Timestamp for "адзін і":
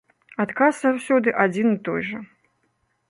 1.45-1.77